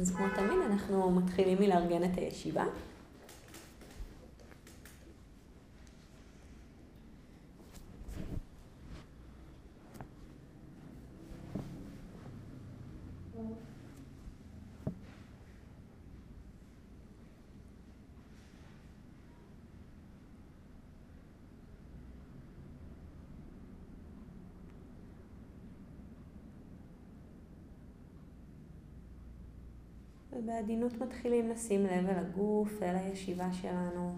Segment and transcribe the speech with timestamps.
[0.00, 2.64] אז כמו תמיד אנחנו מתחילים מלארגן את הישיבה.
[30.48, 34.16] ובעדינות מתחילים לשים לב אל הגוף, אל הישיבה שלנו.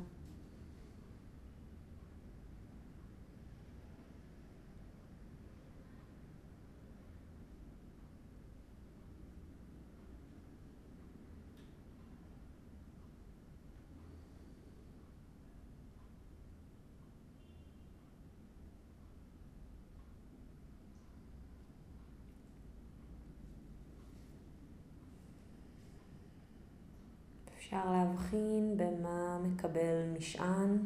[27.60, 30.78] אפשר להבחין במה מקבל משען.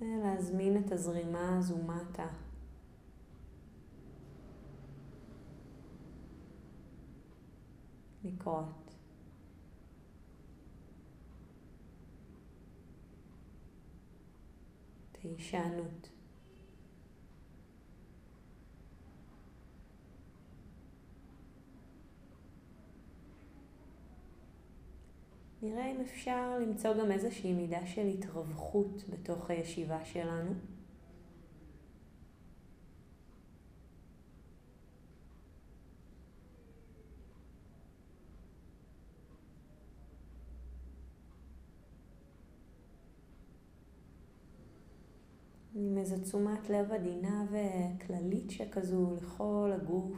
[0.00, 2.26] ולהזמין את הזרימה הזו מטה.
[8.42, 8.94] לקרות.
[15.22, 16.08] הישענות.
[25.62, 30.54] נראה אם אפשר למצוא גם איזושהי מידה של התרווחות בתוך הישיבה שלנו.
[45.74, 50.12] עם איזו תשומת לב עדינה וכללית שכזו לכל הגוף.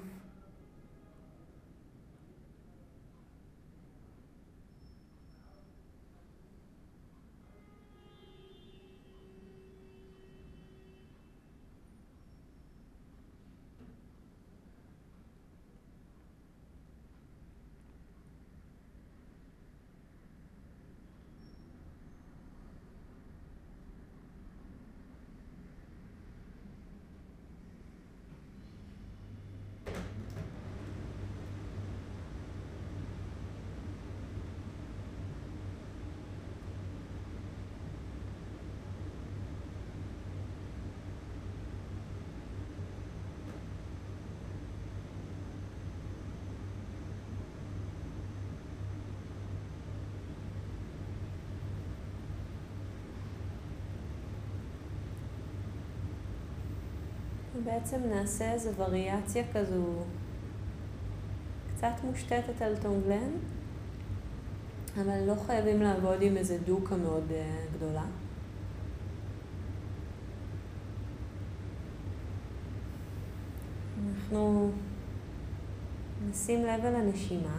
[57.75, 59.85] בעצם נעשה איזו וריאציה כזו
[61.75, 63.31] קצת מושתתת על טונגלן,
[65.01, 68.05] אבל לא חייבים לעבוד עם איזה דוקה מאוד אה, גדולה.
[74.07, 74.71] אנחנו
[76.31, 77.57] נשים לב אל הנשימה.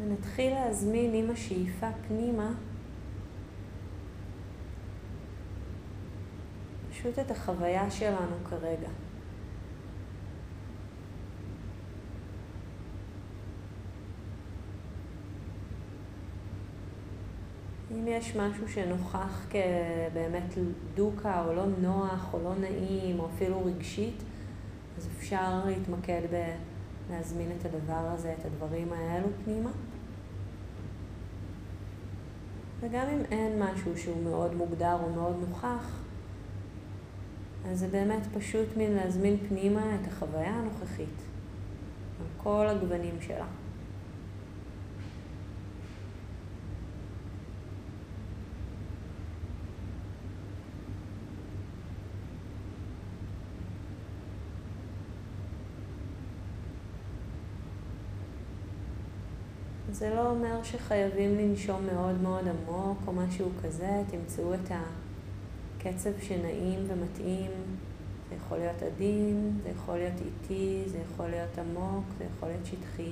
[0.00, 2.54] ונתחיל להזמין עם השאיפה פנימה
[7.06, 8.88] פשוט את החוויה שלנו כרגע.
[17.90, 20.54] אם יש משהו שנוכח כבאמת
[20.94, 24.22] דוקה או לא נוח או לא נעים או אפילו רגשית,
[24.98, 26.22] אז אפשר להתמקד
[27.10, 29.70] בלהזמין את הדבר הזה, את הדברים האלו פנימה.
[32.80, 36.05] וגם אם אין משהו שהוא מאוד מוגדר או מאוד נוכח,
[37.70, 41.22] אז זה באמת פשוט מין להזמין פנימה את החוויה הנוכחית,
[42.20, 43.46] על כל הגוונים שלה.
[59.90, 65.05] זה לא אומר שחייבים לנשום מאוד מאוד עמוק או משהו כזה, תמצאו את ה...
[65.86, 67.50] קצב שנעים ומתאים,
[68.28, 72.66] זה יכול להיות עדין, זה יכול להיות איטי, זה יכול להיות עמוק, זה יכול להיות
[72.66, 73.10] שטחי.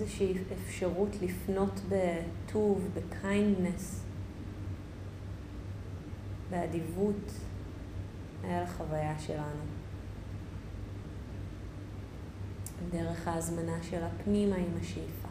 [0.00, 4.04] איזושהי אפשרות לפנות בטוב, ב kindness,
[6.50, 7.32] באדיבות,
[8.44, 9.64] אל החוויה שלנו.
[12.90, 15.27] דרך ההזמנה של הפנימה עם השאיפה.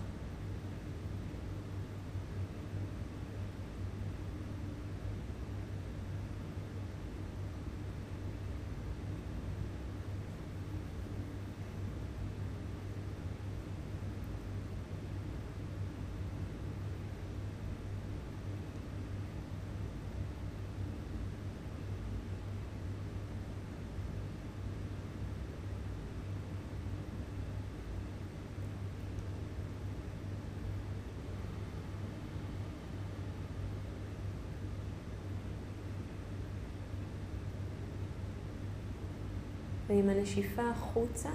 [39.98, 41.30] ועם הנשיפה החוצה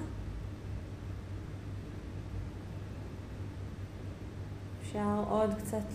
[4.83, 5.87] אפשר עוד קצת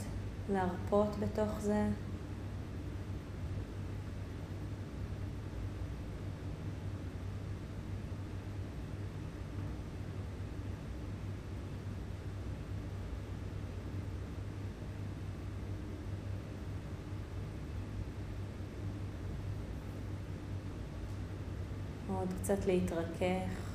[0.50, 1.88] להרפות בתוך זה.
[22.28, 23.68] עוד קצת להתרכך.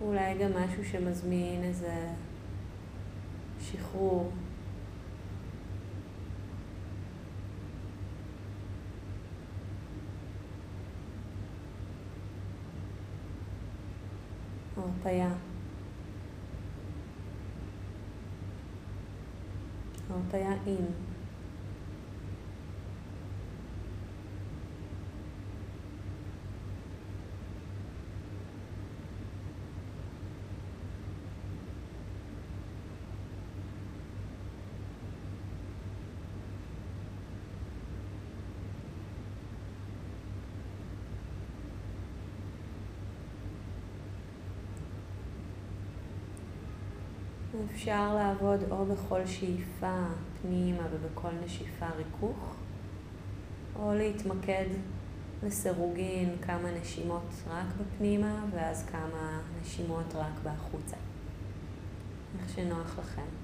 [0.00, 2.08] אולי גם משהו שמזמין איזה
[3.60, 4.32] שחרור.
[14.76, 15.30] הרפאיה.
[20.10, 21.13] הרפאיה עם.
[47.72, 50.04] אפשר לעבוד או בכל שאיפה
[50.42, 52.54] פנימה ובכל נשיפה ריכוך,
[53.78, 54.66] או להתמקד
[55.42, 60.96] לסירוגין כמה נשימות רק בפנימה ואז כמה נשימות רק בחוצה.
[62.38, 63.43] איך שנוח לכם.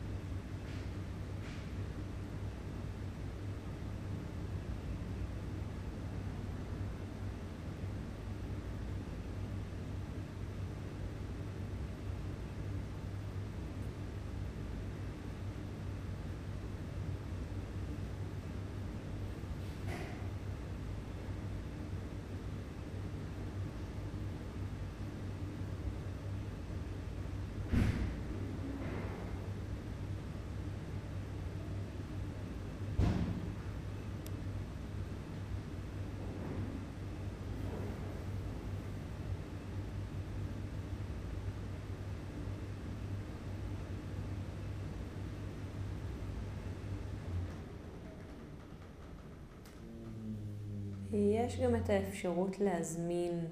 [51.51, 53.47] יש גם את האפשרות להזמין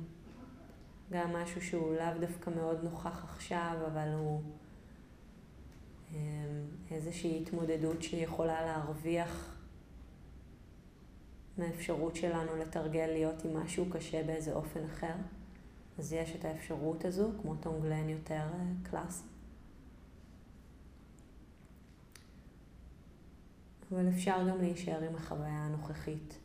[1.10, 4.42] גם משהו שהוא לאו דווקא מאוד נוכח עכשיו, אבל הוא
[6.12, 6.16] אמ,
[6.90, 9.56] איזושהי התמודדות שיכולה להרוויח
[11.58, 15.14] מהאפשרות שלנו לתרגל להיות עם משהו קשה באיזה אופן אחר.
[15.98, 19.24] אז יש את האפשרות הזו, כמו טונגלן יותר אה, קלאסי.
[23.92, 26.38] אבל אפשר גם להישאר עם החוויה הנוכחית.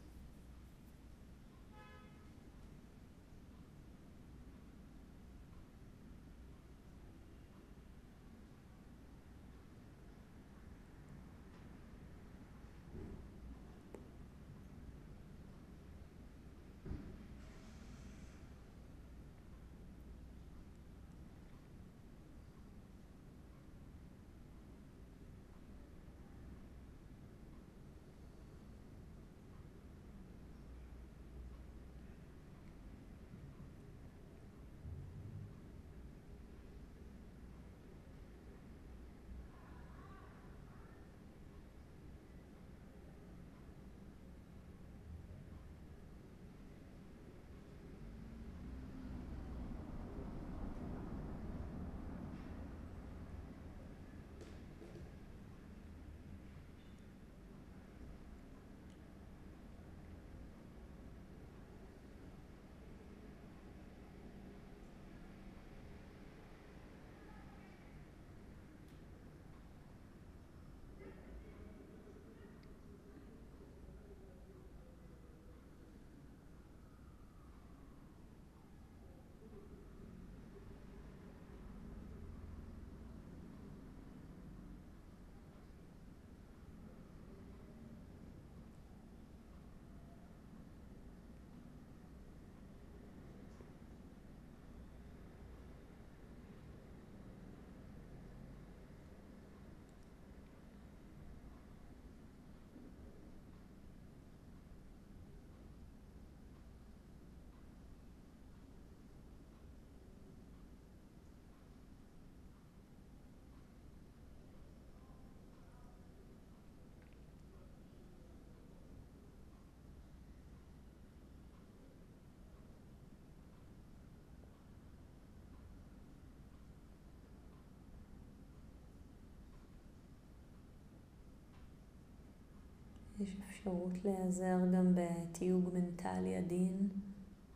[133.63, 136.89] אפשרות להיעזר גם בתיוג מנטלי עדין,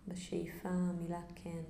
[0.07, 1.61] בשאיפה המילה כן.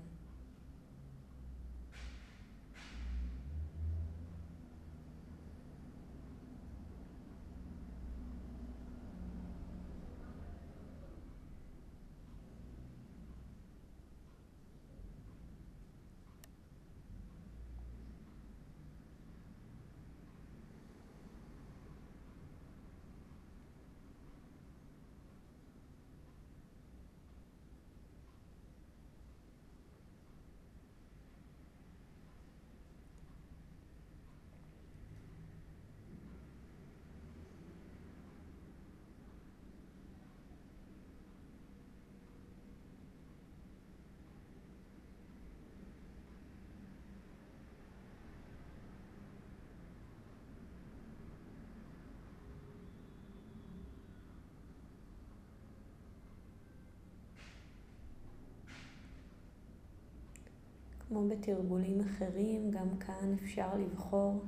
[61.07, 64.43] כמו בתרגולים אחרים, גם כאן אפשר לבחור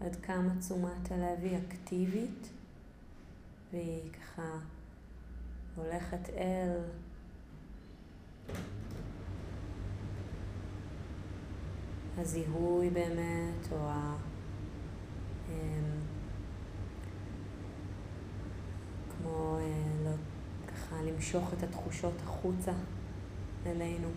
[0.00, 2.48] עד כמה תשומת הלב היא אקטיבית,
[3.72, 4.58] והיא ככה
[5.76, 6.78] הולכת אל
[12.18, 14.16] הזיהוי באמת, או ה...
[15.48, 15.54] אמ,
[19.10, 20.10] כמו אה, לא,
[20.66, 22.72] ככה למשוך את התחושות החוצה
[23.66, 24.08] אלינו.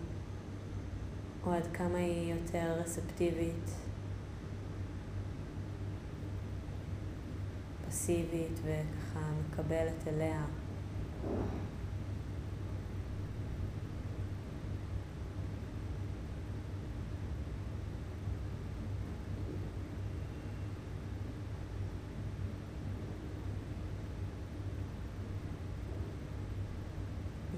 [1.46, 3.70] או עד כמה היא יותר רספטיבית,
[7.88, 10.44] פסיבית וככה מקבלת אליה.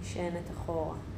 [0.01, 1.12] נשענת אחורה.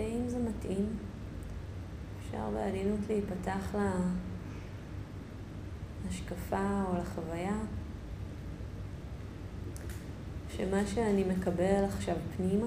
[0.00, 0.86] ואם זה מתאים,
[2.20, 3.74] אפשר בעדינות להיפתח
[6.04, 7.56] להשקפה או לחוויה
[10.56, 12.66] שמה שאני מקבל עכשיו פנימה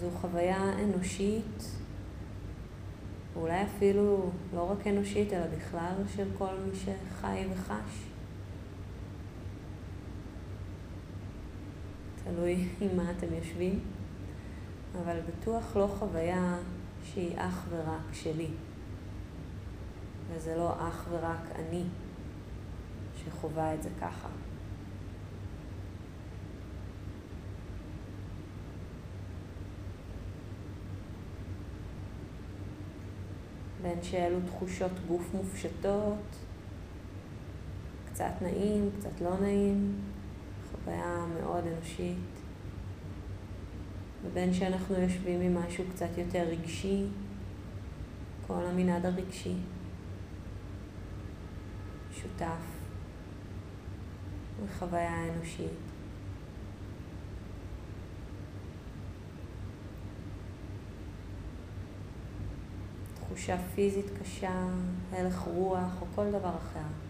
[0.00, 1.64] זו חוויה אנושית,
[3.36, 8.04] אולי אפילו לא רק אנושית, אלא בכלל של כל מי שחי וחש.
[12.24, 13.99] תלוי עם מה אתם יושבים.
[14.98, 16.56] אבל בטוח לא חוויה
[17.02, 18.48] שהיא אך ורק שלי.
[20.28, 21.84] וזה לא אך ורק אני
[23.16, 24.28] שחווה את זה ככה.
[33.82, 36.36] בין שאלו תחושות גוף מופשטות,
[38.12, 40.00] קצת נעים, קצת לא נעים,
[40.70, 42.39] חוויה מאוד אנושית.
[44.24, 47.04] ובין שאנחנו יושבים עם משהו קצת יותר רגשי,
[48.46, 49.54] כל המנעד הרגשי,
[52.12, 52.80] שותף
[54.64, 55.70] בחוויה האנושית.
[63.14, 64.64] תחושה פיזית קשה,
[65.12, 67.09] הלך רוח או כל דבר אחר.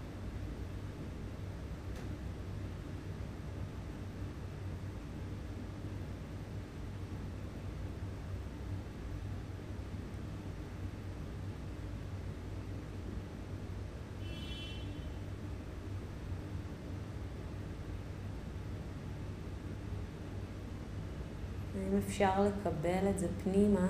[22.21, 23.87] אפשר לקבל את זה פנימה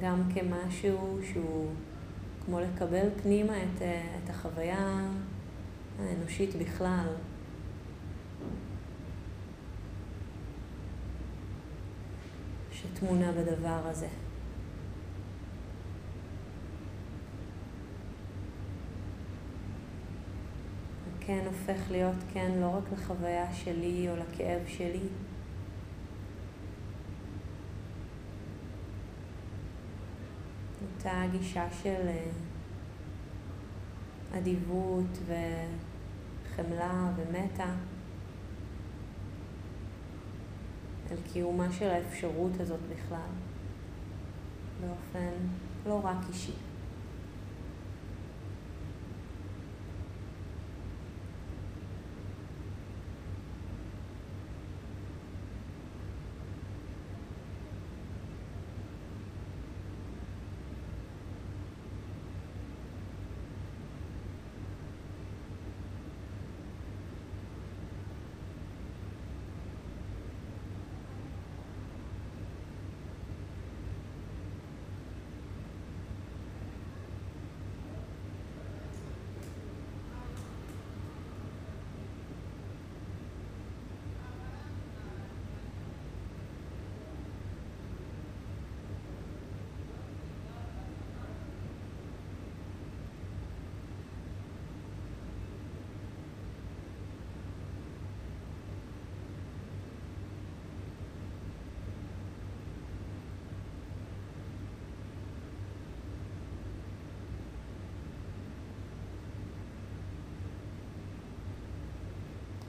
[0.00, 1.70] גם כמשהו שהוא
[2.44, 5.00] כמו לקבל פנימה את, אה, את החוויה
[5.98, 7.06] האנושית בכלל.
[12.72, 14.08] שתמונה בדבר הזה.
[21.20, 25.08] כן הופך להיות כן לא רק לחוויה שלי או לכאב שלי,
[31.04, 32.30] אותה גישה של אה,
[34.38, 37.70] אדיבות וחמלה ומטה
[41.10, 43.30] אל קיומה של האפשרות הזאת בכלל,
[44.80, 45.32] באופן
[45.86, 46.52] לא רק אישי.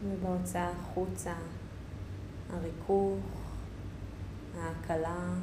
[0.04, 1.34] ובהוצאה החוצה,
[2.54, 3.20] הריכוך,
[4.58, 5.34] ההקלה.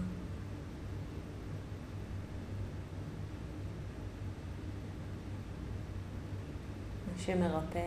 [7.07, 7.87] מה שמרפא.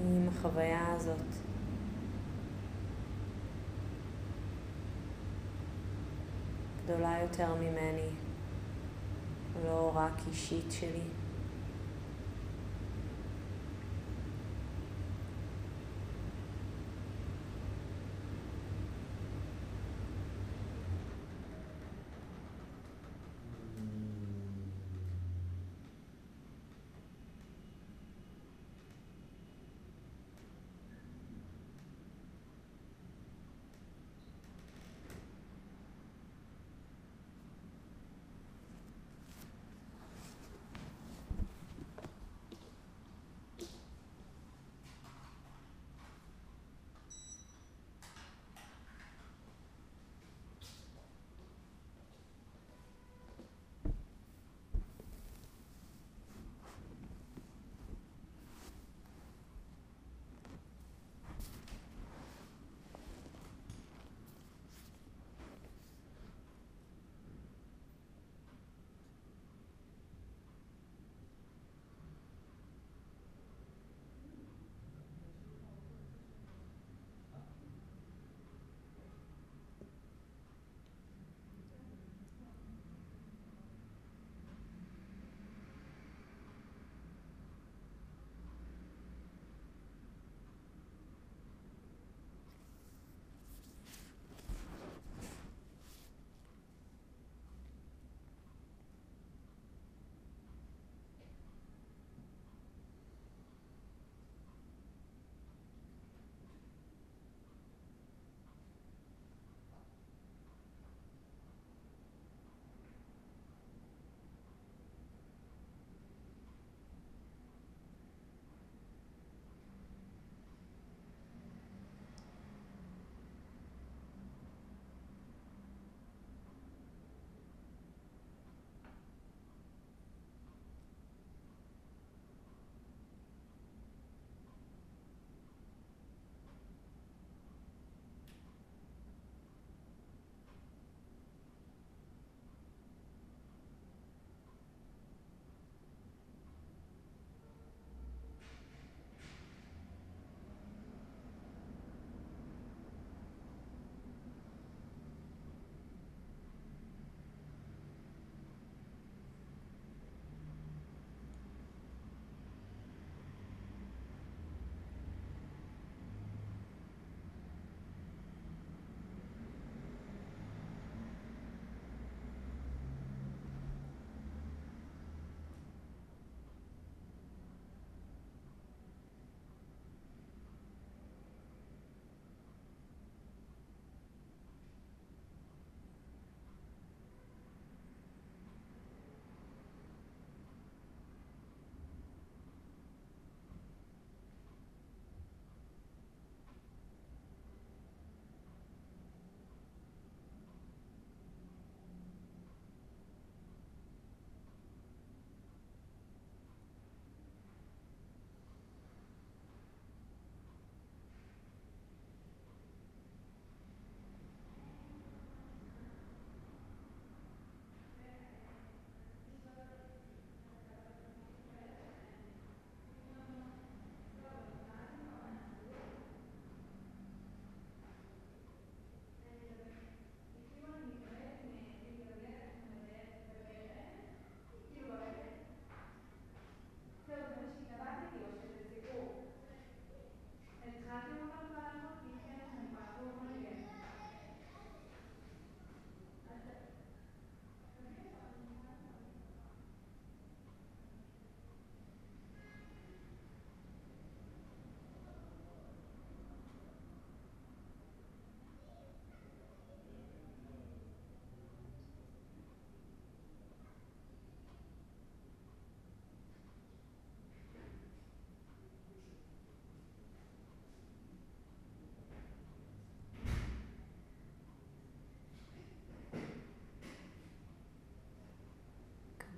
[0.00, 1.16] עם החוויה הזאת.
[6.84, 8.10] גדולה יותר ממני,
[9.64, 11.25] לא רק אישית שלי.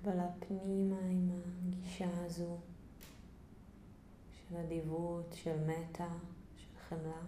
[0.09, 1.29] קבלה פנימה עם
[1.67, 2.57] הגישה הזו
[4.31, 6.07] של אדיבות, של מטה,
[6.55, 7.21] של חמלה.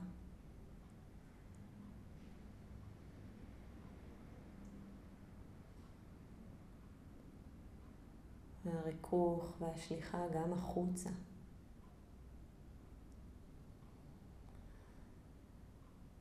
[8.65, 11.10] והריכוך והשליחה גם החוצה.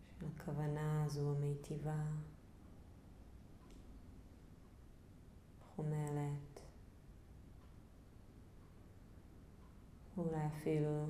[0.07, 2.03] של הכוונה הזו המיטיבה,
[5.77, 6.50] חומלת,
[10.21, 11.07] אולי אפילו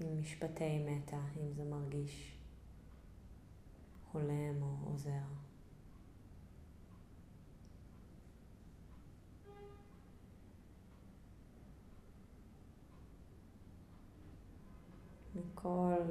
[0.00, 2.38] עם משפטי מטה, אם זה מרגיש
[4.12, 5.10] הולם או עוזר.
[15.34, 16.02] מכל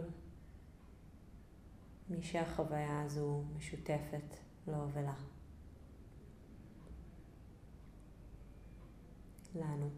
[2.10, 4.36] מי שהחוויה הזו משותפת
[4.68, 5.16] לו ולה.
[9.56, 9.90] לנו.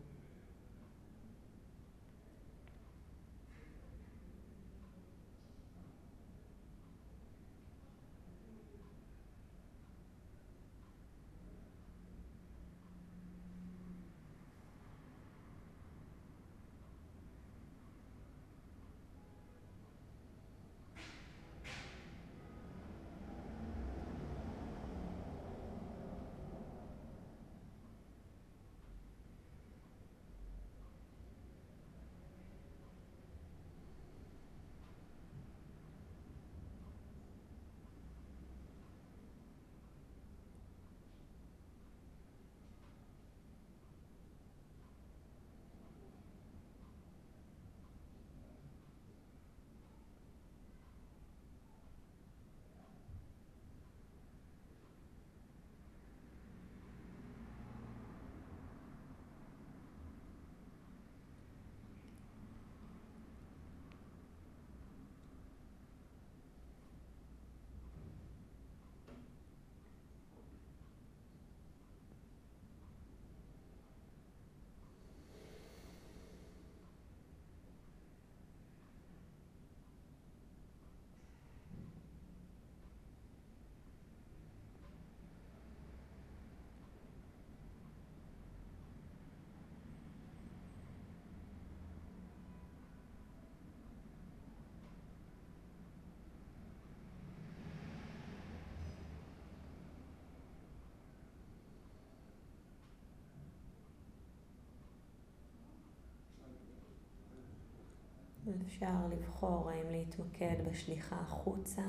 [108.68, 111.86] אפשר לבחור האם להתמקד בשליחה החוצה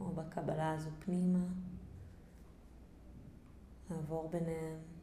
[0.00, 1.46] או בקבלה הזו פנימה,
[3.90, 4.93] לעבור ביניהם.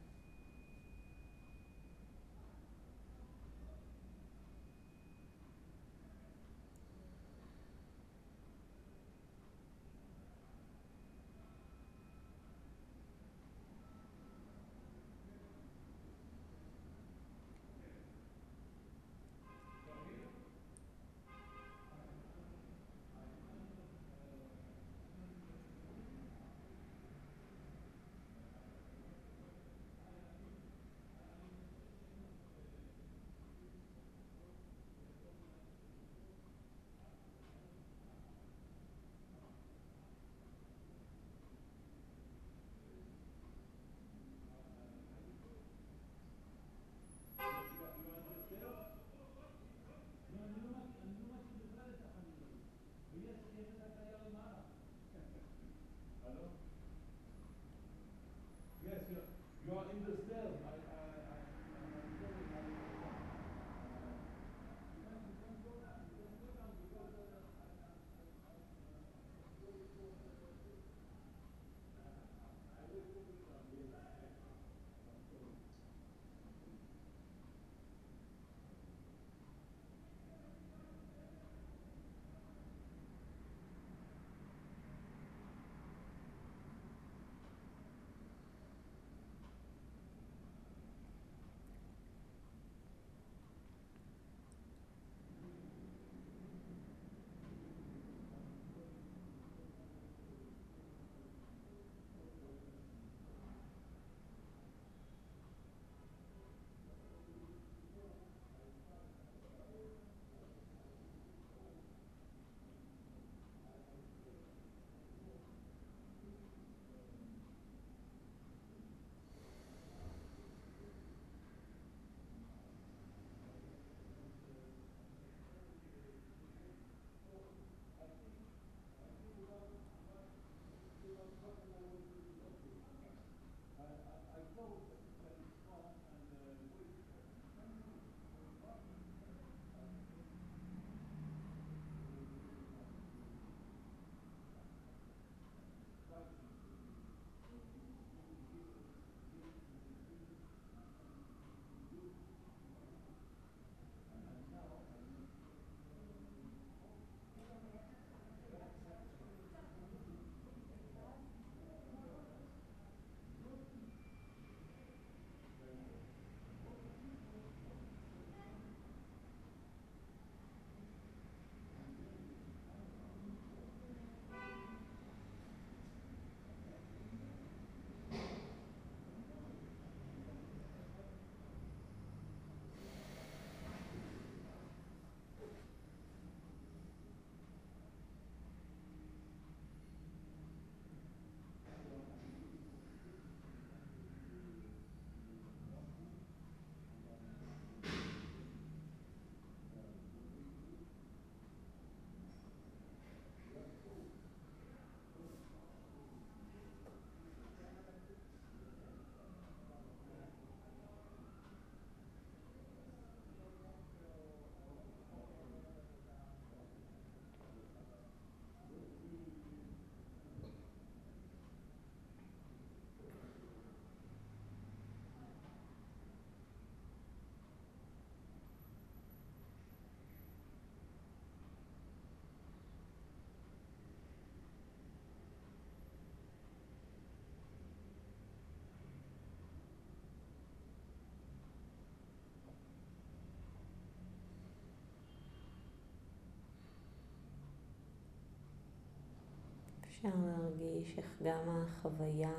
[250.02, 252.34] אפשר להרגיש איך גם החוויה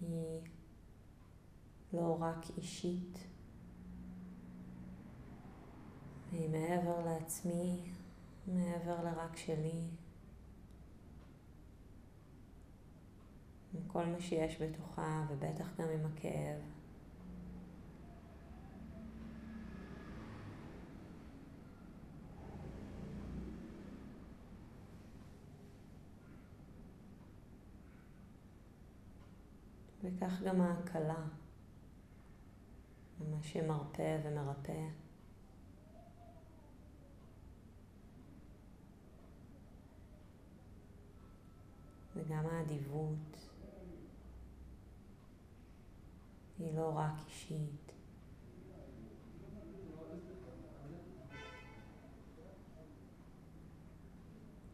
[0.00, 0.40] היא
[1.92, 3.18] לא רק אישית,
[6.32, 7.92] היא מעבר לעצמי,
[8.46, 9.90] מעבר לרק שלי.
[13.74, 16.77] עם כל מה שיש בתוכה, ובטח גם עם הכאב.
[30.18, 31.26] וכך גם ההקלה,
[33.30, 34.88] מה שמרפא ומרפא.
[42.16, 43.48] וגם האדיבות
[46.58, 47.92] היא לא רק אישית.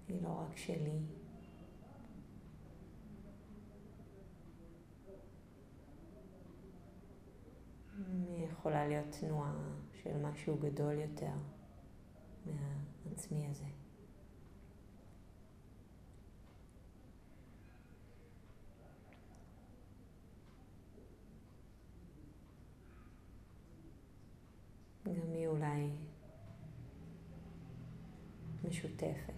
[0.09, 0.98] היא לא רק שלי.
[7.98, 9.53] היא יכולה להיות תנועה
[10.03, 11.33] של משהו גדול יותר
[12.46, 13.64] מהעצמי הזה.
[25.05, 25.90] גם היא אולי
[28.68, 29.35] משותפת.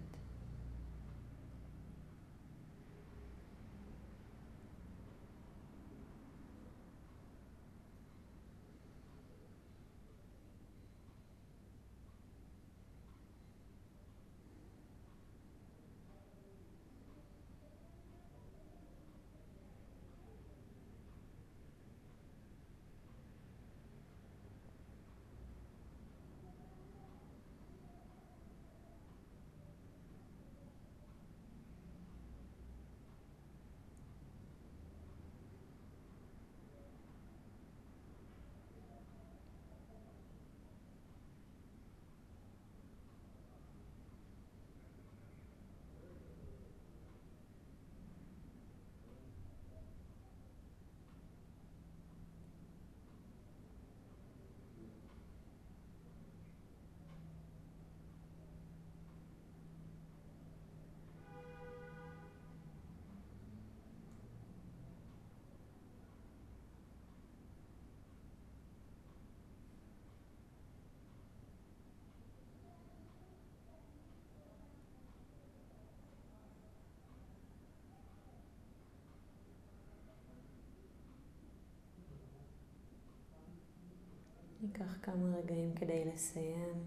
[84.66, 86.84] ניקח כמה רגעים כדי לסיים.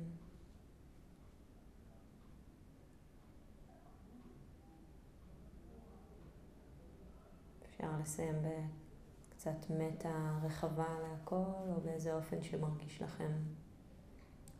[7.65, 13.31] אפשר לסיים בקצת מטה רחבה להכל, או באיזה אופן שמרגיש לכם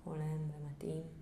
[0.04, 1.19] הולם ומתאים.